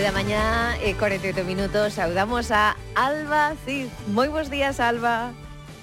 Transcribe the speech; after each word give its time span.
11 0.00 0.08
da 0.08 0.12
mañá 0.12 0.78
e 0.80 0.96
48 0.96 1.44
minutos 1.44 1.92
saudamos 1.92 2.48
a 2.48 2.72
Alba 2.96 3.52
Cid. 3.68 3.92
Moi 4.08 4.32
bons 4.32 4.48
días, 4.48 4.80
Alba. 4.80 5.36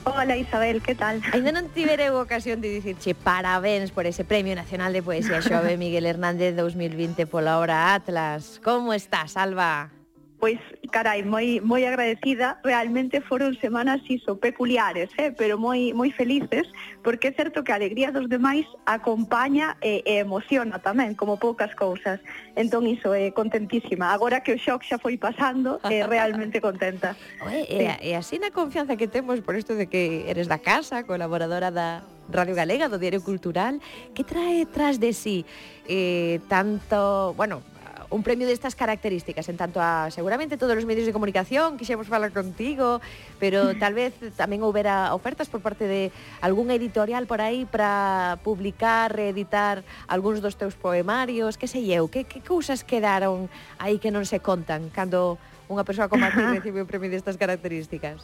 Hola 0.09 0.33
Isabel, 0.33 0.81
que 0.81 0.97
tal? 0.97 1.21
Ainda 1.38 1.54
non 1.54 1.70
tivereu 1.70 2.17
ocasión 2.17 2.57
de 2.57 2.65
dicirche 2.73 3.13
parabéns 3.13 3.93
por 3.93 4.09
ese 4.09 4.25
Premio 4.25 4.57
Nacional 4.57 4.89
de 4.89 5.05
Poesía 5.05 5.38
Xove 5.45 5.77
Miguel 5.77 6.09
Hernández 6.09 6.57
2020 6.57 7.30
pola 7.30 7.61
obra 7.61 7.93
Atlas. 7.93 8.57
Como 8.66 8.98
estás, 8.98 9.38
Alba? 9.38 9.93
Pois, 10.39 10.61
carai, 10.91 11.23
moi, 11.25 11.57
moi 11.65 11.81
agradecida. 11.81 12.61
Realmente 12.61 13.25
foron 13.25 13.57
semanas 13.57 14.05
iso, 14.05 14.38
peculiares, 14.38 15.09
eh? 15.17 15.33
pero 15.33 15.57
moi, 15.57 15.97
moi 15.97 16.13
felices, 16.13 16.70
porque 17.02 17.29
é 17.29 17.33
certo 17.33 17.65
que 17.65 17.73
a 17.73 17.79
alegría 17.81 18.13
dos 18.13 18.29
demais 18.29 18.70
acompaña 18.85 19.81
e, 19.81 20.05
e 20.05 20.21
emociona 20.21 20.77
tamén, 20.77 21.17
como 21.17 21.41
poucas 21.41 21.73
cousas. 21.73 22.21
Entón, 22.53 22.85
iso, 22.85 23.17
é 23.17 23.27
eh, 23.27 23.31
contentísima. 23.34 24.13
Agora 24.13 24.45
que 24.45 24.53
o 24.53 24.62
shock 24.62 24.85
xa 24.85 25.02
foi 25.02 25.17
pasando, 25.17 25.81
é 25.89 26.02
eh, 26.02 26.07
realmente 26.13 26.62
contenta. 26.62 27.17
Oe, 27.41 27.65
sí. 27.65 27.81
e, 27.81 27.90
e 28.05 28.12
así 28.13 28.38
na 28.38 28.54
confianza 28.54 28.93
que 28.93 29.09
temos 29.09 29.41
por 29.41 29.57
isto 29.57 29.73
de 29.73 29.90
que 29.90 30.29
eres 30.29 30.45
da 30.45 30.62
casa, 30.62 31.01
colaboradora 31.01 31.73
da, 31.73 32.05
Radio 32.29 32.55
Galega, 32.55 32.90
do 32.90 32.99
Diario 32.99 33.23
Cultural, 33.23 33.79
que 34.13 34.23
trae 34.23 34.67
tras 34.67 34.99
de 34.99 35.13
sí 35.13 35.45
eh, 35.88 36.40
tanto, 36.48 37.34
bueno, 37.35 37.63
un 38.09 38.23
premio 38.23 38.47
destas 38.47 38.75
características, 38.75 39.49
en 39.49 39.57
tanto 39.57 39.84
a 39.84 40.07
seguramente 40.11 40.55
todos 40.55 40.77
os 40.77 40.88
medios 40.88 41.05
de 41.05 41.11
comunicación 41.11 41.75
quixemos 41.75 42.07
falar 42.07 42.31
contigo, 42.31 43.02
pero 43.39 43.75
tal 43.75 43.93
vez 43.93 44.15
tamén 44.39 44.63
houbera 44.63 45.11
ofertas 45.11 45.52
por 45.52 45.59
parte 45.59 45.85
de 45.85 46.15
algún 46.39 46.71
editorial 46.71 47.27
por 47.27 47.43
aí 47.43 47.67
para 47.67 48.39
publicar, 48.48 49.12
reeditar 49.12 49.84
algúns 50.07 50.39
dos 50.39 50.55
teus 50.55 50.79
poemarios, 50.79 51.59
que 51.59 51.67
sei 51.67 51.91
eu, 51.91 52.07
que, 52.07 52.23
que 52.23 52.40
cousas 52.40 52.87
quedaron 52.87 53.51
aí 53.76 53.99
que 53.99 54.13
non 54.13 54.23
se 54.23 54.39
contan 54.39 54.87
cando 54.93 55.35
unha 55.67 55.84
persoa 55.84 56.07
como 56.07 56.23
a 56.23 56.32
ti 56.32 56.39
recibe 56.55 56.79
un 56.79 56.87
premio 56.87 57.12
destas 57.12 57.35
características? 57.35 58.23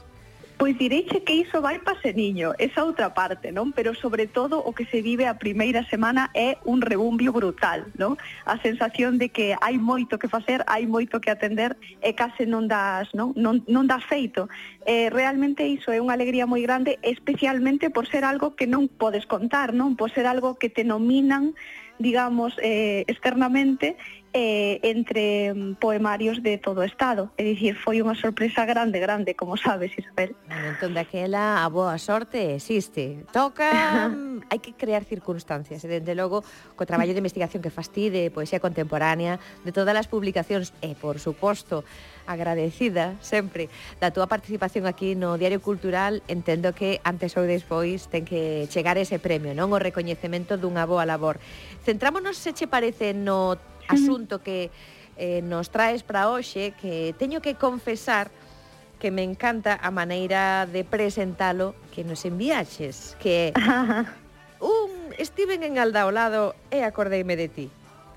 Pois 0.63 0.77
direiche 0.77 1.23
que 1.27 1.35
iso 1.43 1.59
vai 1.59 1.83
pa 1.83 1.91
niño, 2.15 2.55
esa 2.57 2.87
outra 2.87 3.11
parte, 3.11 3.51
non? 3.51 3.75
Pero 3.75 3.91
sobre 3.91 4.31
todo 4.31 4.63
o 4.63 4.71
que 4.71 4.87
se 4.87 5.03
vive 5.03 5.27
a 5.27 5.35
primeira 5.35 5.83
semana 5.91 6.31
é 6.31 6.55
un 6.63 6.79
rebumbio 6.79 7.35
brutal, 7.35 7.91
non? 7.99 8.15
A 8.47 8.55
sensación 8.63 9.19
de 9.19 9.27
que 9.27 9.59
hai 9.59 9.75
moito 9.75 10.15
que 10.15 10.31
facer, 10.31 10.63
hai 10.71 10.87
moito 10.87 11.19
que 11.19 11.35
atender 11.35 11.75
e 11.99 12.15
case 12.15 12.47
non 12.47 12.71
das, 12.71 13.11
non? 13.11 13.35
Non, 13.35 13.59
non 13.67 13.91
das 13.91 14.07
feito. 14.07 14.47
Eh, 14.87 15.11
realmente 15.11 15.67
iso 15.67 15.91
é 15.91 15.99
unha 15.99 16.15
alegría 16.15 16.47
moi 16.47 16.63
grande, 16.63 16.95
especialmente 17.03 17.91
por 17.91 18.07
ser 18.07 18.23
algo 18.23 18.55
que 18.55 18.63
non 18.63 18.87
podes 18.87 19.27
contar, 19.27 19.75
non? 19.75 19.99
Por 19.99 20.15
ser 20.15 20.31
algo 20.31 20.55
que 20.55 20.71
te 20.71 20.87
nominan 20.87 21.59
digamos, 21.99 22.57
eh, 22.61 23.05
externamente 23.07 23.97
eh, 24.33 24.79
entre 24.83 25.53
mm, 25.53 25.75
poemarios 25.79 26.43
de 26.43 26.57
todo 26.57 26.81
o 26.81 26.83
Estado. 26.83 27.31
É 27.37 27.43
dicir, 27.47 27.79
foi 27.79 28.03
unha 28.03 28.17
sorpresa 28.19 28.65
grande, 28.67 28.99
grande, 28.99 29.33
como 29.33 29.55
sabes, 29.55 29.93
Isabel. 29.95 30.35
Entón, 30.49 30.93
daquela, 30.93 31.63
a 31.63 31.67
boa 31.69 31.95
sorte 32.01 32.57
existe. 32.57 33.23
Toca, 33.31 33.69
mm, 34.11 34.51
hai 34.51 34.59
que 34.59 34.75
crear 34.75 35.05
circunstancias. 35.05 35.81
E, 35.81 35.87
dende 35.87 36.13
logo, 36.13 36.43
co 36.75 36.83
traballo 36.83 37.15
de 37.15 37.21
investigación 37.23 37.63
que 37.63 37.71
fastide, 37.71 37.93
ti 37.93 38.09
de 38.09 38.31
poesía 38.33 38.59
contemporánea, 38.59 39.39
de 39.63 39.71
todas 39.71 39.93
as 39.93 40.09
publicacións, 40.09 40.73
e, 40.81 40.97
por 40.97 41.21
suposto, 41.21 41.85
agradecida 42.25 43.15
sempre 43.21 43.69
da 43.99 44.09
túa 44.09 44.25
participación 44.25 44.87
aquí 44.89 45.13
no 45.13 45.37
Diario 45.37 45.61
Cultural, 45.61 46.23
entendo 46.25 46.73
que 46.73 47.03
antes 47.03 47.35
ou 47.37 47.45
despois 47.45 48.09
ten 48.09 48.25
que 48.25 48.65
chegar 48.73 48.97
ese 48.97 49.19
premio, 49.21 49.53
non? 49.53 49.69
O 49.69 49.79
recoñecemento 49.79 50.57
dunha 50.57 50.87
boa 50.89 51.05
labor. 51.05 51.37
Centrámonos, 51.83 52.39
se 52.39 52.55
che 52.55 52.65
parece, 52.65 53.13
no 53.13 53.59
asunto 53.87 54.41
que 54.41 54.71
eh, 55.17 55.41
nos 55.43 55.69
traes 55.69 56.03
para 56.03 56.29
hoxe 56.29 56.73
que 56.79 57.13
teño 57.17 57.41
que 57.41 57.55
confesar 57.55 58.31
que 58.99 59.11
me 59.11 59.23
encanta 59.23 59.75
a 59.75 59.91
maneira 59.91 60.65
de 60.65 60.87
presentalo 60.87 61.75
que 61.91 62.03
nos 62.03 62.23
enviaches 62.25 63.17
que 63.19 63.51
un 64.63 65.11
Steven 65.19 65.61
en 65.63 65.77
Aldaolado 65.77 66.55
e 66.71 66.81
acordeime 66.81 67.35
de 67.35 67.47
ti. 67.51 67.67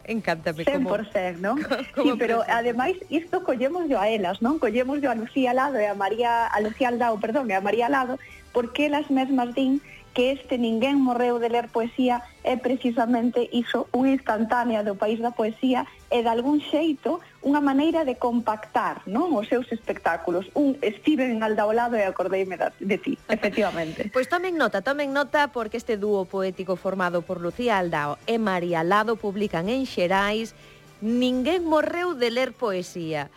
Encántame 0.06 0.62
100%, 0.62 0.72
como... 0.72 0.94
100%, 0.94 1.42
non? 1.42 1.58
Como 1.94 2.14
sí, 2.14 2.18
pero 2.18 2.46
presenta. 2.46 2.62
ademais 2.62 2.96
isto 3.10 3.42
collemos 3.42 3.90
yo 3.90 3.98
a 3.98 4.06
elas, 4.06 4.38
non? 4.38 4.62
Collemos 4.62 5.02
yo 5.02 5.10
a 5.10 5.18
Lucía 5.18 5.50
Lado 5.50 5.82
e 5.82 5.90
a 5.90 5.98
María... 5.98 6.46
A 6.46 6.62
Lucía 6.62 6.94
Aldao, 6.94 7.18
perdón, 7.18 7.50
e 7.50 7.58
a 7.58 7.60
María 7.60 7.90
Lado, 7.90 8.22
porque 8.54 8.86
elas 8.86 9.10
mesmas 9.10 9.50
din 9.58 9.82
que 10.16 10.32
este 10.32 10.56
ninguén 10.56 10.96
morreu 10.96 11.36
de 11.36 11.52
ler 11.52 11.68
poesía 11.68 12.24
é 12.40 12.56
precisamente 12.56 13.52
iso, 13.52 13.84
unha 13.92 14.16
instantánea 14.16 14.80
do 14.80 14.96
país 14.96 15.20
da 15.20 15.36
poesía 15.36 15.84
e 16.08 16.24
de 16.24 16.30
algún 16.32 16.64
xeito 16.64 17.20
unha 17.44 17.60
maneira 17.60 18.08
de 18.08 18.16
compactar 18.16 19.04
non 19.04 19.36
os 19.36 19.44
seus 19.52 19.68
espectáculos. 19.68 20.48
Un 20.56 20.80
estive 20.80 21.28
en 21.28 21.44
Aldaolado 21.44 22.00
e 22.00 22.08
acordeime 22.08 22.56
de 22.56 22.96
ti, 22.96 23.20
efectivamente. 23.28 24.08
pois 24.08 24.24
tomen 24.32 24.56
nota, 24.56 24.80
tomen 24.80 25.12
nota 25.12 25.52
porque 25.52 25.76
este 25.76 26.00
dúo 26.00 26.24
poético 26.24 26.80
formado 26.80 27.20
por 27.20 27.36
Lucía 27.36 27.76
Aldao 27.76 28.16
e 28.24 28.40
María 28.40 28.80
Lado 28.88 29.20
publican 29.20 29.68
en 29.68 29.84
Xerais 29.84 30.56
Ninguén 31.04 31.68
morreu 31.68 32.16
de 32.16 32.32
ler 32.32 32.56
poesía. 32.56 33.28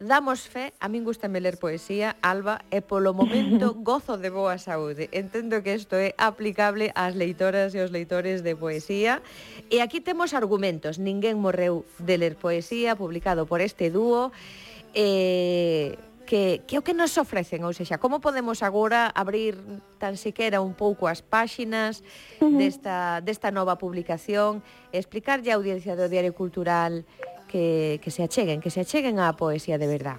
Damos 0.00 0.50
fe, 0.50 0.74
a 0.82 0.90
min 0.90 1.06
gustame 1.06 1.38
ler 1.38 1.54
poesía, 1.54 2.18
Alba, 2.18 2.66
e 2.74 2.82
polo 2.82 3.14
momento 3.14 3.78
gozo 3.86 4.18
de 4.18 4.26
boa 4.26 4.58
saúde. 4.58 5.06
Entendo 5.14 5.62
que 5.62 5.78
isto 5.78 5.94
é 5.94 6.18
aplicable 6.18 6.90
ás 6.98 7.14
leitoras 7.14 7.70
e 7.72 7.78
aos 7.78 7.94
leitores 7.94 8.42
de 8.42 8.58
poesía. 8.58 9.22
E 9.70 9.78
aquí 9.78 10.02
temos 10.02 10.34
argumentos. 10.34 10.98
Ninguén 10.98 11.38
morreu 11.38 11.86
de 12.02 12.18
ler 12.18 12.34
poesía, 12.34 12.98
publicado 12.98 13.46
por 13.46 13.62
este 13.62 13.94
dúo. 13.94 14.34
Eh, 14.98 15.94
que, 16.26 16.66
que 16.66 16.78
o 16.78 16.82
que 16.82 16.96
nos 16.96 17.14
ofrecen, 17.20 17.62
ou 17.62 17.76
seja, 17.76 18.00
como 18.00 18.18
podemos 18.18 18.64
agora 18.64 19.12
abrir 19.12 19.60
tan 20.02 20.16
siquera 20.16 20.58
un 20.64 20.74
pouco 20.74 21.06
as 21.06 21.22
páxinas 21.22 22.02
uh 22.40 22.48
-huh. 22.48 22.58
desta, 22.58 23.20
desta 23.20 23.52
nova 23.52 23.76
publicación, 23.78 24.64
explicarlle 24.90 25.52
a 25.52 25.60
audiencia 25.60 25.94
do 25.94 26.08
Diario 26.08 26.34
Cultural 26.34 27.04
que, 27.54 28.00
que 28.02 28.10
se 28.10 28.24
acheguen, 28.24 28.58
que 28.58 28.74
se 28.74 28.82
acheguen 28.82 29.22
á 29.22 29.30
poesía 29.38 29.78
de 29.78 29.86
verdad? 29.86 30.18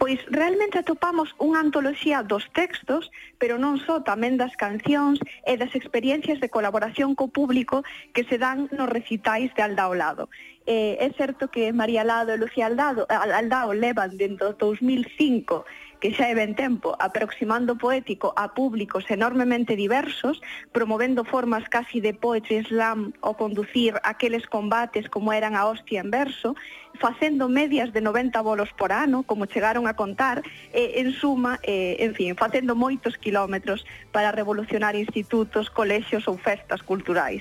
Pois 0.00 0.16
realmente 0.32 0.80
atopamos 0.80 1.36
unha 1.36 1.60
antoloxía 1.60 2.24
dos 2.24 2.48
textos, 2.56 3.12
pero 3.36 3.60
non 3.60 3.76
só 3.76 4.00
tamén 4.00 4.40
das 4.40 4.56
cancións 4.56 5.20
e 5.44 5.60
das 5.60 5.76
experiencias 5.76 6.40
de 6.40 6.48
colaboración 6.48 7.12
co 7.12 7.28
público 7.28 7.84
que 8.16 8.24
se 8.24 8.40
dan 8.40 8.72
nos 8.72 8.88
recitais 8.88 9.52
de 9.52 9.60
Alda 9.60 9.92
Lado. 9.92 10.32
Eh, 10.64 10.96
é 10.96 11.12
certo 11.12 11.52
que 11.52 11.76
María 11.76 12.08
Lado 12.08 12.32
e 12.32 12.40
Lucía 12.40 12.72
Aldao, 12.72 13.04
Aldao 13.04 13.76
levan 13.76 14.16
dentro 14.16 14.56
2005 14.56 15.68
que 16.04 16.12
xa 16.12 16.28
é 16.28 16.36
ben 16.36 16.52
tempo, 16.52 16.92
aproximando 17.00 17.80
poético 17.80 18.36
a 18.36 18.52
públicos 18.52 19.08
enormemente 19.08 19.72
diversos, 19.72 20.36
promovendo 20.68 21.24
formas 21.24 21.64
casi 21.72 21.96
de 22.04 22.12
poetry 22.12 22.60
slam 22.60 23.16
ou 23.24 23.32
conducir 23.32 23.96
aqueles 24.04 24.44
combates 24.44 25.08
como 25.08 25.32
eran 25.32 25.56
a 25.56 25.64
hostia 25.64 26.04
en 26.04 26.12
verso, 26.12 26.52
facendo 27.00 27.48
medias 27.48 27.88
de 27.96 28.04
90 28.04 28.36
bolos 28.44 28.68
por 28.76 28.92
ano, 28.92 29.24
como 29.24 29.48
chegaron 29.48 29.88
a 29.88 29.96
contar, 29.96 30.44
e, 30.76 31.00
en 31.00 31.08
suma, 31.08 31.56
e, 31.64 31.96
en 32.04 32.12
fin, 32.12 32.36
facendo 32.36 32.76
moitos 32.76 33.16
kilómetros 33.16 33.88
para 34.12 34.28
revolucionar 34.28 34.92
institutos, 34.92 35.72
colexios 35.72 36.28
ou 36.28 36.36
festas 36.36 36.84
culturais. 36.84 37.40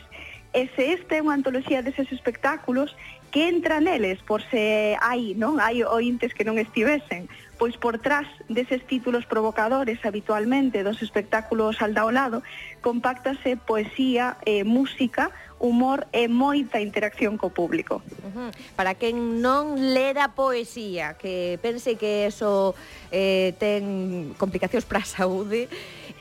E 0.56 0.72
se 0.72 0.96
esta 0.96 1.18
é 1.18 1.20
unha 1.20 1.36
antoloxía 1.36 1.84
deses 1.84 2.08
espectáculos, 2.16 2.96
que 3.34 3.50
entra 3.50 3.82
neles 3.82 4.22
por 4.22 4.46
se 4.54 4.94
hai, 5.02 5.34
non? 5.34 5.58
Hai 5.58 5.82
ointes 5.82 6.38
que 6.38 6.46
non 6.46 6.62
estivesen 6.62 7.26
pois 7.58 7.78
por 7.78 7.98
trás 7.98 8.30
deses 8.46 8.86
títulos 8.86 9.26
provocadores 9.26 9.98
habitualmente 10.06 10.84
dos 10.84 11.02
espectáculos 11.02 11.82
al 11.82 11.98
dao 11.98 12.12
lado, 12.14 12.44
compactase 12.82 13.58
poesía, 13.58 14.38
eh, 14.46 14.62
música, 14.62 15.32
humor 15.58 16.06
e 16.12 16.28
moita 16.28 16.78
interacción 16.78 17.40
co 17.40 17.50
público. 17.50 18.06
Uh 18.22 18.30
-huh. 18.30 18.50
Para 18.78 18.94
quen 18.94 19.42
non 19.42 19.82
lera 19.82 20.38
poesía, 20.38 21.18
que 21.18 21.58
pense 21.58 21.98
que 21.98 22.30
eso 22.30 22.78
eh, 23.10 23.58
ten 23.58 24.38
complicacións 24.38 24.86
para 24.86 25.02
a 25.02 25.10
saúde, 25.10 25.66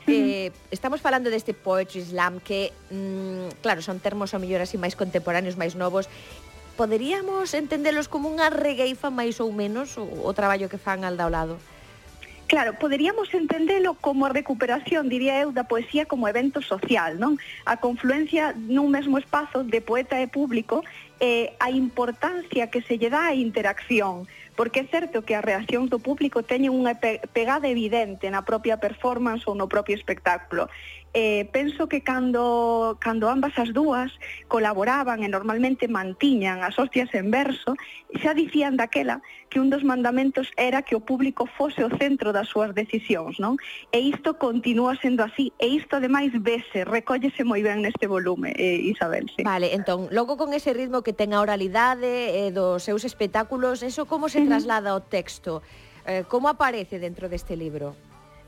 Eh, 0.03 0.51
estamos 0.67 0.99
falando 0.99 1.31
deste 1.31 1.55
Poetry 1.55 2.03
Slam 2.03 2.43
que, 2.43 2.75
mm, 2.91 3.63
claro, 3.63 3.79
son 3.79 4.03
termos 4.03 4.35
ao 4.35 4.43
mellor 4.43 4.59
así 4.59 4.75
máis 4.75 4.99
contemporáneos, 4.99 5.55
máis 5.55 5.79
novos 5.79 6.11
poderíamos 6.75 7.53
entendelos 7.53 8.09
como 8.09 8.29
unha 8.29 8.49
regueifa 8.49 9.13
máis 9.13 9.37
ou 9.37 9.53
menos 9.53 9.97
o, 9.97 10.05
o 10.05 10.31
traballo 10.33 10.69
que 10.69 10.81
fan 10.81 11.05
al 11.05 11.17
da 11.17 11.29
lado? 11.29 11.61
Claro, 12.53 12.77
poderíamos 12.77 13.33
entendelo 13.33 13.95
como 13.95 14.25
a 14.25 14.29
recuperación, 14.29 15.09
diría 15.09 15.41
eu, 15.41 15.49
da 15.49 15.63
poesía 15.63 16.05
como 16.05 16.29
evento 16.29 16.61
social, 16.61 17.17
non? 17.17 17.41
A 17.65 17.81
confluencia 17.81 18.53
nun 18.53 18.93
mesmo 18.93 19.17
espazo 19.17 19.65
de 19.65 19.81
poeta 19.81 20.21
e 20.21 20.29
público 20.29 20.85
eh, 21.17 21.57
a 21.57 21.73
importancia 21.73 22.69
que 22.69 22.85
se 22.85 23.01
lle 23.01 23.09
dá 23.09 23.31
á 23.31 23.33
interacción, 23.33 24.29
porque 24.53 24.83
é 24.83 24.85
certo 24.85 25.25
que 25.25 25.33
a 25.33 25.41
reacción 25.41 25.89
do 25.89 25.97
público 25.97 26.45
teñe 26.45 26.69
unha 26.69 26.93
pegada 27.33 27.65
evidente 27.65 28.29
na 28.29 28.45
propia 28.45 28.77
performance 28.77 29.49
ou 29.49 29.57
no 29.57 29.65
propio 29.65 29.97
espectáculo 29.97 30.69
eh, 31.13 31.47
penso 31.53 31.87
que 31.87 32.01
cando, 32.01 32.97
cando 32.99 33.29
ambas 33.29 33.53
as 33.61 33.69
dúas 33.69 34.09
colaboraban 34.49 35.21
e 35.21 35.29
normalmente 35.29 35.85
mantiñan 35.85 36.65
as 36.65 36.73
hostias 36.81 37.13
en 37.13 37.29
verso, 37.29 37.77
xa 38.17 38.33
dicían 38.33 38.75
daquela 38.75 39.21
que 39.53 39.61
un 39.61 39.69
dos 39.69 39.85
mandamentos 39.85 40.49
era 40.57 40.81
que 40.81 40.97
o 40.97 41.05
público 41.05 41.45
fose 41.45 41.85
o 41.85 41.93
centro 42.01 42.33
das 42.33 42.49
súas 42.49 42.73
decisións, 42.73 43.37
non? 43.37 43.61
E 43.93 44.01
isto 44.01 44.41
continúa 44.41 44.97
sendo 44.97 45.21
así, 45.21 45.53
e 45.61 45.69
isto 45.69 46.01
ademais 46.01 46.33
vese, 46.33 46.81
recóllese 46.81 47.45
moi 47.45 47.61
ben 47.61 47.85
neste 47.85 48.09
volume, 48.09 48.49
eh, 48.57 48.81
Isabel, 48.81 49.29
sí. 49.29 49.45
Vale, 49.45 49.77
entón, 49.77 50.09
logo 50.09 50.33
con 50.41 50.57
ese 50.57 50.73
ritmo 50.73 51.05
que 51.05 51.13
ten 51.13 51.37
a 51.37 51.45
oralidade 51.45 52.49
eh, 52.49 52.49
dos 52.49 52.81
seus 52.81 53.05
espectáculos, 53.05 53.85
eso 53.85 54.09
como 54.09 54.25
se 54.33 54.41
traslada 54.41 54.97
ao 54.97 55.05
texto? 55.05 55.61
Eh, 56.09 56.25
como 56.25 56.49
aparece 56.49 56.97
dentro 56.97 57.29
deste 57.29 57.53
libro? 57.53 57.93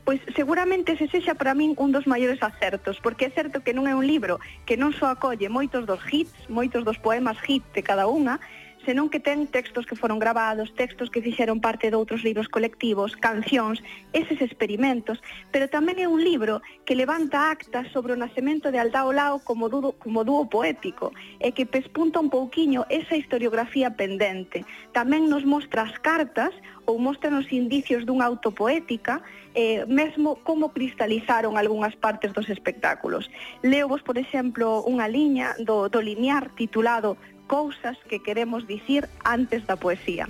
pois 0.06 0.22
seguramente 0.38 0.94
ese 0.94 1.10
sexa 1.10 1.34
para 1.34 1.50
min 1.58 1.74
un 1.82 1.90
dos 1.90 2.06
maiores 2.06 2.38
acertos, 2.38 3.02
porque 3.02 3.26
é 3.26 3.30
certo 3.34 3.66
que 3.66 3.74
non 3.74 3.90
é 3.90 3.94
un 3.98 4.06
libro 4.06 4.38
que 4.62 4.78
non 4.78 4.94
só 4.94 5.10
acolle 5.10 5.50
moitos 5.50 5.82
dos 5.82 5.98
hits, 6.06 6.30
moitos 6.46 6.86
dos 6.86 6.94
poemas 7.02 7.34
hit 7.42 7.66
de 7.74 7.82
cada 7.82 8.06
unha, 8.06 8.38
senón 8.84 9.08
que 9.08 9.18
ten 9.18 9.46
textos 9.46 9.86
que 9.86 9.96
foron 9.96 10.18
gravados, 10.18 10.74
textos 10.74 11.10
que 11.10 11.22
fixeron 11.22 11.58
parte 11.62 11.90
de 11.90 11.96
outros 11.96 12.22
libros 12.22 12.46
colectivos, 12.46 13.16
cancións, 13.16 13.82
eses 14.12 14.38
experimentos, 14.42 15.18
pero 15.50 15.66
tamén 15.66 15.98
é 15.98 16.06
un 16.06 16.20
libro 16.20 16.60
que 16.84 16.98
levanta 16.98 17.50
actas 17.50 17.88
sobre 17.90 18.12
o 18.12 18.20
nacemento 18.20 18.70
de 18.70 18.78
Aldao 18.78 19.10
Lao 19.10 19.40
como 19.42 19.66
dúo, 19.66 19.96
como 19.98 20.22
dúo 20.22 20.46
poético 20.46 21.10
e 21.42 21.50
que 21.50 21.66
pespunta 21.66 22.22
un 22.22 22.30
pouquiño 22.30 22.86
esa 22.92 23.18
historiografía 23.18 23.94
pendente. 23.96 24.62
Tamén 24.94 25.26
nos 25.26 25.42
mostra 25.42 25.82
as 25.86 25.96
cartas 25.98 26.54
ou 26.86 27.02
mostra 27.02 27.34
os 27.34 27.50
indicios 27.50 28.06
dunha 28.06 28.30
autopoética, 28.30 29.18
eh, 29.58 29.82
mesmo 29.90 30.38
como 30.46 30.70
cristalizaron 30.70 31.58
algunhas 31.58 31.98
partes 31.98 32.30
dos 32.30 32.46
espectáculos. 32.46 33.26
Leovos, 33.66 34.06
por 34.06 34.14
exemplo, 34.14 34.86
unha 34.86 35.10
liña 35.10 35.58
do, 35.58 35.90
do 35.90 35.98
linear 35.98 36.54
titulado 36.54 37.18
cousas 37.46 37.96
que 38.08 38.20
queremos 38.20 38.66
dicir 38.66 39.08
antes 39.24 39.66
da 39.66 39.76
poesía. 39.76 40.28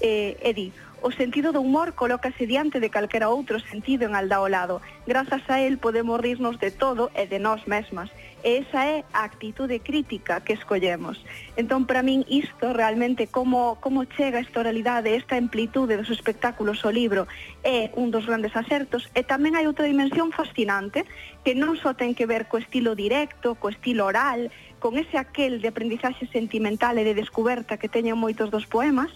Eh, 0.00 0.36
e 0.40 0.50
di, 0.54 0.72
o 1.02 1.12
sentido 1.12 1.52
do 1.52 1.60
humor 1.60 1.92
colócase 1.96 2.44
diante 2.44 2.80
de 2.80 2.92
calquera 2.92 3.32
outro 3.32 3.60
sentido 3.60 4.04
en 4.04 4.12
alda 4.16 4.40
o 4.40 4.48
lado. 4.48 4.84
Grazas 5.06 5.44
a 5.48 5.60
él 5.60 5.78
podemos 5.78 6.20
rirnos 6.20 6.60
de 6.60 6.70
todo 6.70 7.08
e 7.16 7.24
de 7.24 7.38
nós 7.40 7.64
mesmas. 7.64 8.12
E 8.42 8.64
esa 8.64 8.86
é 8.88 9.04
a 9.12 9.24
actitude 9.24 9.80
crítica 9.80 10.40
que 10.40 10.56
escollemos. 10.56 11.20
Entón, 11.56 11.84
para 11.84 12.02
min, 12.02 12.24
isto 12.28 12.72
realmente, 12.72 13.28
como, 13.28 13.76
como 13.80 14.08
chega 14.16 14.40
esta 14.40 14.60
oralidade, 14.60 15.14
esta 15.14 15.36
amplitude 15.36 16.00
dos 16.00 16.08
espectáculos 16.08 16.80
ao 16.84 16.92
libro, 16.92 17.28
é 17.60 17.92
un 18.00 18.08
dos 18.08 18.24
grandes 18.24 18.56
acertos. 18.56 19.08
E 19.12 19.20
tamén 19.20 19.56
hai 19.56 19.68
outra 19.68 19.84
dimensión 19.84 20.32
fascinante, 20.32 21.04
que 21.44 21.52
non 21.52 21.76
só 21.76 21.92
ten 21.92 22.16
que 22.16 22.24
ver 22.24 22.48
co 22.48 22.56
estilo 22.56 22.96
directo, 22.96 23.60
co 23.60 23.68
estilo 23.68 24.08
oral, 24.08 24.48
con 24.80 24.96
ese 24.96 25.20
aquel 25.20 25.60
de 25.60 25.68
aprendizaxe 25.68 26.24
sentimental 26.32 26.96
e 26.96 27.04
de 27.04 27.12
descoberta 27.12 27.76
que 27.76 27.92
teñen 27.92 28.16
moitos 28.16 28.48
dos 28.48 28.64
poemas, 28.64 29.12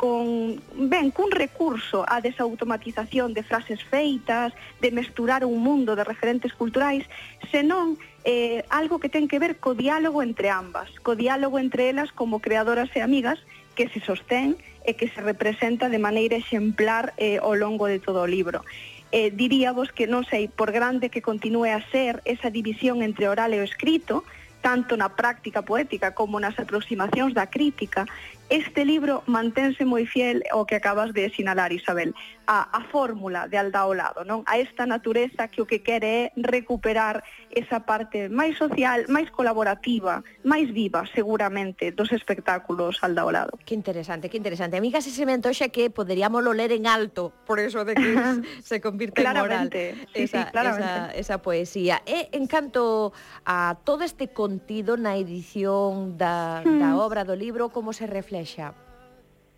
con, 0.00 0.62
ben, 0.72 1.12
cun 1.12 1.28
recurso 1.28 2.08
á 2.08 2.24
desautomatización 2.24 3.36
de 3.36 3.44
frases 3.44 3.84
feitas, 3.84 4.56
de 4.80 4.96
mesturar 4.96 5.44
un 5.44 5.60
mundo 5.60 5.92
de 5.92 6.08
referentes 6.08 6.56
culturais, 6.56 7.04
senón 7.52 8.00
eh, 8.24 8.64
algo 8.72 8.96
que 8.96 9.12
ten 9.12 9.28
que 9.28 9.36
ver 9.36 9.60
co 9.60 9.76
diálogo 9.76 10.24
entre 10.24 10.48
ambas, 10.48 10.88
co 11.04 11.20
diálogo 11.20 11.60
entre 11.60 11.92
elas 11.92 12.16
como 12.16 12.40
creadoras 12.40 12.88
e 12.96 13.04
amigas 13.04 13.36
que 13.76 13.92
se 13.92 14.00
sostén 14.00 14.56
e 14.88 14.96
que 14.96 15.12
se 15.12 15.20
representa 15.20 15.92
de 15.92 16.00
maneira 16.00 16.40
exemplar 16.40 17.12
eh, 17.20 17.36
ao 17.36 17.52
longo 17.52 17.84
de 17.84 18.00
todo 18.00 18.24
o 18.24 18.30
libro. 18.30 18.64
Eh, 19.12 19.28
diríamos 19.28 19.92
que 19.92 20.08
non 20.08 20.24
sei, 20.24 20.48
por 20.48 20.72
grande 20.72 21.12
que 21.12 21.20
continúe 21.20 21.76
a 21.76 21.84
ser 21.92 22.24
esa 22.24 22.48
división 22.48 23.04
entre 23.04 23.28
oral 23.28 23.52
e 23.52 23.60
o 23.60 23.68
escrito, 23.68 24.24
tanto 24.64 24.96
na 24.96 25.12
práctica 25.12 25.60
poética 25.60 26.16
como 26.16 26.40
nas 26.40 26.56
aproximacións 26.56 27.36
da 27.36 27.52
crítica, 27.52 28.08
Este 28.50 28.84
libro 28.84 29.22
mantense 29.30 29.86
moi 29.86 30.10
fiel 30.10 30.42
ao 30.50 30.66
que 30.66 30.74
acabas 30.74 31.14
de 31.14 31.30
sinalar, 31.30 31.70
Isabel, 31.70 32.10
a, 32.50 32.66
a 32.66 32.82
fórmula 32.90 33.46
de 33.46 33.54
Aldao 33.54 33.94
Lado, 33.94 34.26
non? 34.26 34.42
a 34.50 34.58
esta 34.58 34.90
natureza 34.90 35.46
que 35.46 35.62
o 35.62 35.70
que 35.70 35.86
quere 35.86 36.10
é 36.10 36.22
recuperar 36.34 37.22
esa 37.54 37.86
parte 37.86 38.26
máis 38.26 38.58
social, 38.58 39.06
máis 39.06 39.30
colaborativa, 39.30 40.26
máis 40.42 40.66
viva, 40.74 41.06
seguramente, 41.14 41.94
dos 41.94 42.10
espectáculos 42.10 42.98
Aldao 43.06 43.30
Lado. 43.30 43.54
Que 43.62 43.78
interesante, 43.78 44.26
que 44.26 44.34
interesante. 44.34 44.74
A 44.74 44.82
mí 44.82 44.90
casi 44.90 45.14
se 45.14 45.22
me 45.22 45.30
antoxa 45.30 45.70
que 45.70 45.86
poderíamos 45.86 46.42
lo 46.42 46.50
ler 46.50 46.74
en 46.74 46.90
alto, 46.90 47.30
por 47.46 47.62
eso 47.62 47.86
de 47.86 47.94
que 47.94 48.02
se 48.66 48.82
convirte 48.82 49.22
claramente, 49.22 49.94
en 49.94 49.94
moral 49.94 50.10
sí, 50.10 50.22
esa, 50.26 50.42
sí, 50.42 50.50
claramente. 50.50 50.90
esa, 50.90 51.14
esa 51.14 51.36
poesía. 51.38 52.02
E 52.02 52.34
en 52.34 52.50
canto 52.50 53.14
a 53.46 53.78
todo 53.86 54.02
este 54.02 54.34
contido 54.34 54.98
na 54.98 55.14
edición 55.14 56.18
da, 56.18 56.66
hmm. 56.66 56.82
da 56.82 56.90
mm. 56.90 56.98
obra 56.98 57.22
do 57.22 57.38
libro, 57.38 57.70
como 57.70 57.94
se 57.94 58.10
refleja 58.10 58.39
Irexa? 58.40 58.74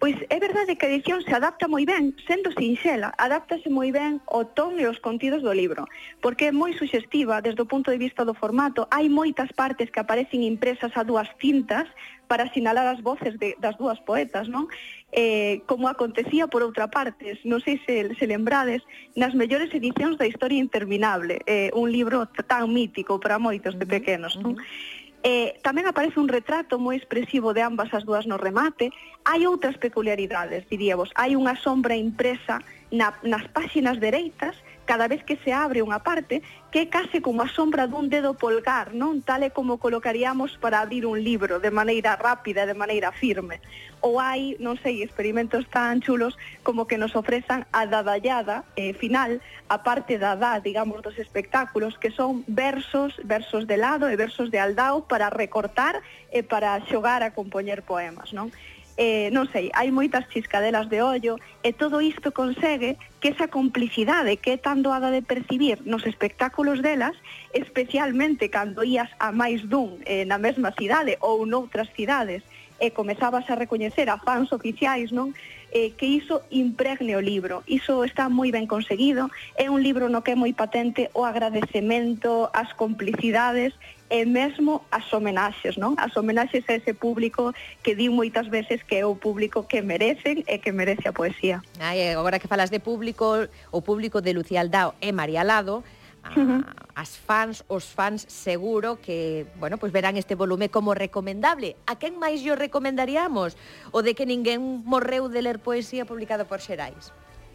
Pois 0.03 0.17
é 0.29 0.39
verdade 0.41 0.75
que 0.75 0.85
a 0.85 0.91
edición 0.91 1.23
se 1.23 1.31
adapta 1.31 1.71
moi 1.71 1.87
ben, 1.87 2.11
sendo 2.27 2.51
sinxela, 2.59 3.15
adáptase 3.15 3.71
moi 3.71 3.95
ben 3.95 4.19
o 4.27 4.43
ton 4.43 4.75
e 4.75 4.83
os 4.91 4.99
contidos 4.99 5.47
do 5.47 5.55
libro, 5.55 5.87
porque 6.19 6.51
é 6.51 6.53
moi 6.53 6.75
suxestiva 6.75 7.39
desde 7.39 7.63
o 7.63 7.71
punto 7.71 7.95
de 7.95 8.03
vista 8.03 8.27
do 8.27 8.35
formato, 8.35 8.91
hai 8.91 9.07
moitas 9.07 9.55
partes 9.55 9.95
que 9.95 10.03
aparecen 10.03 10.43
impresas 10.43 10.91
a 10.99 11.07
dúas 11.07 11.31
cintas 11.39 11.87
para 12.27 12.51
sinalar 12.51 12.83
as 12.91 12.99
voces 12.99 13.39
de, 13.39 13.55
das 13.63 13.79
dúas 13.79 14.03
poetas, 14.03 14.51
non? 14.51 14.67
Eh, 15.15 15.63
como 15.71 15.87
acontecía 15.87 16.51
por 16.51 16.67
outra 16.67 16.91
parte, 16.91 17.39
non 17.47 17.63
sei 17.63 17.79
se, 17.87 18.11
se 18.19 18.27
lembrades, 18.27 18.83
nas 19.15 19.39
mellores 19.39 19.71
edicións 19.71 20.19
da 20.19 20.27
Historia 20.27 20.59
Interminable, 20.59 21.47
eh, 21.47 21.71
un 21.79 21.87
libro 21.95 22.27
tan 22.51 22.67
mítico 22.75 23.23
para 23.23 23.39
moitos 23.39 23.79
de 23.79 23.87
pequenos, 23.87 24.35
non? 24.35 24.59
Uh 24.59 24.59
-huh. 24.59 25.02
Eh, 25.23 25.55
tamén 25.63 25.87
aparece 25.87 26.19
un 26.19 26.27
retrato 26.27 26.83
moi 26.83 26.99
expresivo 26.99 27.55
de 27.55 27.63
ambas 27.63 27.95
as 27.95 28.03
dúas 28.03 28.27
no 28.27 28.43
remate. 28.43 28.91
Hai 29.23 29.47
outras 29.47 29.79
peculiaridades, 29.79 30.67
diríamos. 30.67 31.15
Hai 31.15 31.39
unha 31.39 31.55
sombra 31.55 31.95
impresa 31.95 32.59
na, 32.91 33.15
nas 33.23 33.47
páxinas 33.55 34.03
dereitas 34.03 34.59
cada 34.85 35.09
vez 35.09 35.23
que 35.23 35.37
se 35.41 35.53
abre 35.53 35.83
unha 35.83 36.03
parte, 36.03 36.43
que 36.71 36.85
é 36.85 36.87
case 36.87 37.21
como 37.21 37.43
a 37.45 37.49
sombra 37.49 37.87
dun 37.87 38.09
dedo 38.09 38.35
polgar, 38.35 38.93
non 38.93 39.23
tal 39.23 39.47
e 39.47 39.55
como 39.55 39.79
colocaríamos 39.79 40.59
para 40.59 40.83
abrir 40.83 41.07
un 41.07 41.21
libro, 41.21 41.61
de 41.61 41.71
maneira 41.71 42.17
rápida, 42.17 42.67
de 42.67 42.75
maneira 42.75 43.13
firme. 43.13 43.63
Ou 44.03 44.19
hai, 44.19 44.59
non 44.59 44.75
sei, 44.81 45.01
experimentos 45.01 45.63
tan 45.71 46.03
chulos 46.03 46.35
como 46.67 46.91
que 46.91 46.99
nos 46.99 47.15
ofrezan 47.15 47.69
a 47.71 47.87
dadallada 47.87 48.67
eh, 48.75 48.93
final, 48.99 49.39
a 49.71 49.87
parte 49.87 50.19
da 50.19 50.35
dad, 50.35 50.61
digamos, 50.61 51.01
dos 51.01 51.17
espectáculos, 51.23 51.97
que 51.97 52.11
son 52.11 52.43
versos, 52.51 53.17
versos 53.23 53.71
de 53.71 53.79
lado 53.79 54.11
e 54.11 54.19
versos 54.19 54.51
de 54.51 54.59
aldao 54.59 55.07
para 55.07 55.31
recortar 55.31 56.03
e 56.35 56.43
para 56.43 56.81
xogar 56.91 57.23
a 57.23 57.31
compoñer 57.31 57.87
poemas, 57.87 58.35
non? 58.35 58.51
eh, 58.97 59.31
non 59.33 59.49
sei, 59.49 59.73
hai 59.73 59.89
moitas 59.89 60.29
chiscadelas 60.29 60.89
de 60.93 61.01
ollo 61.01 61.41
e 61.65 61.73
todo 61.73 62.05
isto 62.05 62.33
consegue 62.33 63.01
que 63.21 63.33
esa 63.33 63.49
complicidade 63.49 64.37
que 64.37 64.55
é 64.55 64.59
tan 64.61 64.85
doada 64.85 65.09
de 65.09 65.25
percibir 65.25 65.81
nos 65.89 66.05
espectáculos 66.05 66.85
delas, 66.85 67.17
especialmente 67.57 68.53
cando 68.53 68.85
ías 68.85 69.09
a 69.17 69.33
máis 69.33 69.65
dun 69.65 69.97
eh, 70.05 70.29
na 70.29 70.37
mesma 70.37 70.75
cidade 70.77 71.17
ou 71.25 71.49
noutras 71.49 71.89
cidades, 71.97 72.45
e 72.83 72.91
comezabas 72.91 73.47
a 73.47 73.55
recoñecer 73.55 74.11
a 74.11 74.19
fans 74.19 74.51
oficiais, 74.51 75.15
non? 75.15 75.31
eh, 75.73 75.93
que 75.97 76.07
iso 76.07 76.43
impregne 76.51 77.17
o 77.17 77.21
libro. 77.21 77.65
Iso 77.67 78.05
está 78.05 78.29
moi 78.29 78.53
ben 78.53 78.69
conseguido, 78.69 79.33
é 79.57 79.73
un 79.73 79.81
libro 79.81 80.13
no 80.13 80.21
que 80.21 80.35
é 80.35 80.37
moi 80.37 80.53
patente 80.53 81.09
o 81.17 81.25
agradecemento, 81.25 82.53
as 82.53 82.75
complicidades 82.77 83.73
e 84.13 84.29
mesmo 84.29 84.85
as 84.93 85.09
homenaxes, 85.09 85.81
non? 85.81 85.97
As 85.97 86.13
homenaxes 86.21 86.69
a 86.69 86.77
ese 86.77 86.93
público 86.93 87.57
que 87.81 87.97
di 87.97 88.13
moitas 88.13 88.53
veces 88.53 88.85
que 88.85 89.01
é 89.01 89.05
o 89.09 89.17
público 89.17 89.65
que 89.65 89.81
merecen 89.81 90.45
e 90.45 90.61
que 90.61 90.71
merece 90.77 91.09
a 91.09 91.17
poesía. 91.17 91.65
Ai, 91.81 92.13
agora 92.13 92.37
que 92.37 92.47
falas 92.47 92.69
de 92.69 92.79
público, 92.79 93.49
o 93.73 93.81
público 93.81 94.21
de 94.21 94.37
Lucía 94.37 94.61
Aldao 94.61 94.93
e 95.01 95.17
María 95.17 95.41
Lado, 95.41 95.81
Ah, 96.23 96.31
a, 96.31 96.39
uh 96.39 96.47
-huh. 96.47 96.63
as 96.95 97.19
fans, 97.19 97.65
os 97.67 97.85
fans 97.91 98.23
seguro 98.29 99.01
que, 99.03 99.47
bueno, 99.59 99.77
pois 99.77 99.91
pues 99.91 99.93
verán 99.93 100.17
este 100.17 100.35
volume 100.35 100.71
como 100.71 100.95
recomendable. 100.95 101.75
A 101.87 101.99
quen 101.99 102.19
máis 102.19 102.47
yo 102.47 102.55
recomendaríamos? 102.55 103.57
O 103.91 104.03
de 104.07 104.15
que 104.15 104.27
ninguén 104.27 104.87
morreu 104.87 105.27
de 105.29 105.43
ler 105.43 105.59
poesía 105.59 106.07
publicada 106.07 106.45
por 106.47 106.61
Xerais? 106.63 107.11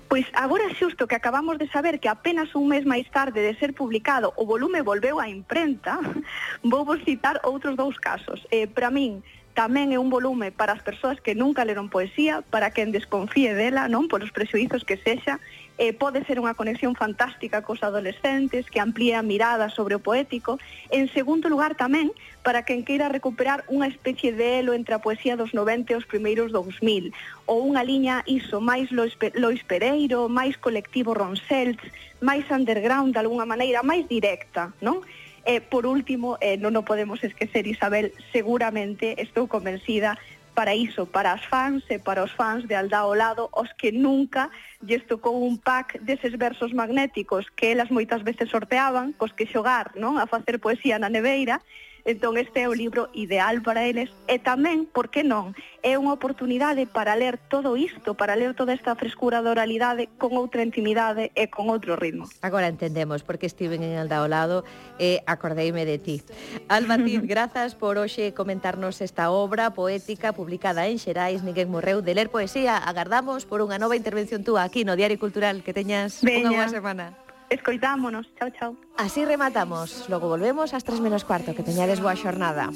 Pois 0.08 0.24
agora 0.32 0.72
xusto 0.80 1.08
que 1.08 1.20
acabamos 1.20 1.60
de 1.60 1.68
saber 1.68 2.00
que 2.00 2.08
apenas 2.08 2.56
un 2.56 2.72
mes 2.72 2.88
máis 2.88 3.08
tarde 3.12 3.44
de 3.44 3.56
ser 3.60 3.76
publicado 3.76 4.32
o 4.40 4.48
volume 4.48 4.80
volveu 4.80 5.20
á 5.20 5.28
imprenta, 5.28 6.00
vou 6.64 6.88
vos 6.88 7.04
citar 7.04 7.44
outros 7.44 7.76
dous 7.76 8.00
casos. 8.00 8.40
Eh, 8.48 8.68
para 8.72 8.88
min, 8.88 9.20
tamén 9.52 9.92
é 9.92 10.00
un 10.00 10.08
volume 10.08 10.54
para 10.56 10.72
as 10.72 10.86
persoas 10.86 11.20
que 11.20 11.36
nunca 11.36 11.68
leron 11.68 11.92
poesía, 11.92 12.40
para 12.54 12.72
quen 12.72 12.96
desconfíe 12.96 13.52
dela, 13.52 13.92
non, 13.92 14.08
polos 14.08 14.32
prexuizos 14.32 14.88
que 14.88 14.96
sexa, 14.96 15.44
eh, 15.78 15.94
pode 15.94 16.26
ser 16.26 16.42
unha 16.42 16.58
conexión 16.58 16.98
fantástica 16.98 17.62
cos 17.62 17.86
adolescentes 17.86 18.66
que 18.66 18.82
amplía 18.82 19.22
a 19.22 19.26
mirada 19.26 19.70
sobre 19.70 19.94
o 19.94 20.02
poético. 20.02 20.58
En 20.90 21.06
segundo 21.14 21.50
lugar 21.50 21.78
tamén, 21.78 22.10
para 22.42 22.66
quen 22.66 22.82
queira 22.82 23.14
recuperar 23.14 23.62
unha 23.70 23.86
especie 23.86 24.34
de 24.34 24.66
elo 24.66 24.74
entre 24.74 24.98
a 24.98 25.04
poesía 25.04 25.38
dos 25.38 25.54
90 25.54 25.94
e 25.94 26.00
os 26.02 26.10
primeiros 26.10 26.50
2000, 26.50 27.14
ou 27.46 27.62
unha 27.62 27.86
liña 27.86 28.26
iso, 28.26 28.58
máis 28.58 28.90
Lois 28.90 29.62
Pereiro, 29.70 30.26
máis 30.26 30.58
colectivo 30.58 31.14
Ronselts, 31.14 31.86
máis 32.26 32.50
underground 32.50 33.14
de 33.14 33.22
alguna 33.22 33.46
maneira, 33.46 33.86
máis 33.86 34.10
directa, 34.10 34.74
non? 34.82 35.06
E, 35.48 35.64
por 35.64 35.88
último, 35.88 36.36
eh, 36.44 36.60
non 36.60 36.76
o 36.76 36.84
podemos 36.84 37.24
esquecer, 37.24 37.72
Isabel, 37.72 38.12
seguramente 38.36 39.16
estou 39.16 39.48
convencida 39.48 40.20
para 40.58 40.74
iso, 40.74 41.06
para 41.06 41.34
as 41.34 41.46
fans 41.46 41.86
e 41.88 42.00
para 42.00 42.24
os 42.24 42.32
fans 42.32 42.66
de 42.66 42.74
Alda 42.74 43.06
ao 43.06 43.14
lado, 43.14 43.48
os 43.54 43.70
que 43.78 43.92
nunca 43.92 44.50
lles 44.82 45.06
tocou 45.06 45.46
un 45.46 45.62
pack 45.62 46.02
deses 46.02 46.34
versos 46.34 46.74
magnéticos 46.74 47.46
que 47.54 47.70
elas 47.70 47.94
moitas 47.94 48.26
veces 48.26 48.50
sorteaban, 48.50 49.14
cos 49.14 49.38
que 49.38 49.46
xogar, 49.46 49.94
non, 49.94 50.18
a 50.18 50.26
facer 50.26 50.58
poesía 50.58 50.98
na 50.98 51.14
neveira, 51.14 51.62
Entón 52.08 52.40
este 52.40 52.64
é 52.64 52.72
o 52.72 52.74
libro 52.74 53.12
ideal 53.12 53.60
para 53.60 53.84
eles 53.84 54.08
e 54.32 54.40
tamén, 54.40 54.88
por 54.88 55.12
que 55.12 55.28
non, 55.28 55.52
é 55.84 56.00
unha 56.00 56.16
oportunidade 56.16 56.88
para 56.88 57.20
ler 57.20 57.36
todo 57.36 57.76
isto, 57.76 58.16
para 58.16 58.40
ler 58.40 58.56
toda 58.56 58.72
esta 58.72 58.96
frescura 58.96 59.44
da 59.44 59.52
oralidade 59.52 60.08
con 60.16 60.40
outra 60.40 60.64
intimidade 60.64 61.36
e 61.36 61.52
con 61.52 61.68
outro 61.68 62.00
ritmo. 62.00 62.24
Agora 62.40 62.72
entendemos 62.72 63.28
porque 63.28 63.44
estiven 63.44 63.84
en 63.84 64.00
el 64.00 64.08
dao 64.08 64.32
lado 64.32 64.64
e 65.04 65.20
acordeime 65.28 65.84
de 65.84 66.00
ti. 66.00 66.24
Alba 66.72 66.96
Cid, 66.96 67.28
grazas 67.28 67.76
por 67.76 68.00
hoxe 68.00 68.32
comentarnos 68.32 69.04
esta 69.04 69.28
obra 69.28 69.76
poética 69.76 70.32
publicada 70.32 70.88
en 70.88 71.04
Xerais 71.04 71.44
Miguel 71.44 71.68
Morreu 71.68 72.00
de 72.00 72.16
ler 72.16 72.32
poesía. 72.32 72.80
Agardamos 72.80 73.44
por 73.44 73.60
unha 73.60 73.76
nova 73.76 74.00
intervención 74.00 74.48
túa 74.48 74.64
aquí 74.64 74.88
no 74.88 74.96
Diario 74.96 75.20
Cultural 75.20 75.60
que 75.60 75.76
teñas 75.76 76.24
Veña. 76.24 76.56
unha 76.56 76.64
boa 76.64 76.72
semana. 76.72 77.27
Escoitámonos. 77.50 78.28
Chao, 78.38 78.50
chao. 78.52 78.76
Así 78.98 79.26
rematamos. 79.26 80.10
Logo 80.10 80.28
volvemos 80.28 80.74
ás 80.74 80.84
3 80.84 81.00
menos 81.00 81.24
cuarto. 81.24 81.56
Que 81.56 81.64
teñades 81.64 82.00
boa 82.00 82.16
xornada. 82.16 82.70